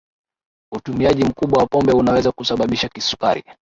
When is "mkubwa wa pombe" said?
1.23-1.91